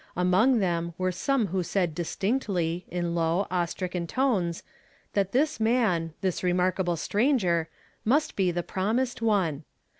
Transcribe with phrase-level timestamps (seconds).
[0.17, 4.63] Among them were some who said distinctly, in low, awe stricken tones,
[5.13, 7.69] that this man, this remarkable stranger,
[8.03, 9.63] must be the promised One.